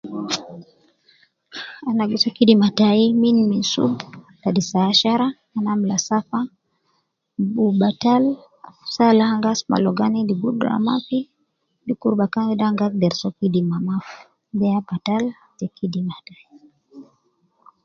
[1.89, 3.93] Ana gi soo kidima tai min minsub
[4.41, 6.39] ladi saa ashara, ana amula safa,
[7.53, 8.23] bu batal,
[8.93, 11.19] saa al an gi asuma ligo ana endi gudra mafi,
[11.87, 14.19] dukur bakan wede an gi agder soo kidima mafi,
[14.57, 15.23] de ya batal
[15.57, 16.43] te kidima tai